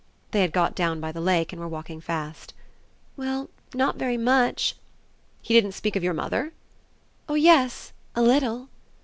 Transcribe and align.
They 0.31 0.41
had 0.41 0.51
got 0.51 0.73
down 0.73 0.99
by 0.99 1.11
the 1.11 1.21
lake 1.21 1.53
and 1.53 1.59
were 1.59 1.67
walking 1.67 2.01
fast. 2.01 2.55
"Well, 3.15 3.51
not 3.75 3.97
very 3.97 4.17
much." 4.17 4.75
"He 5.43 5.53
didn't 5.53 5.73
speak 5.73 5.95
of 5.95 6.03
your 6.03 6.15
mother?" 6.15 6.53
"Oh 7.29 7.35
yes, 7.35 7.93
a 8.15 8.23
little!" 8.23 8.69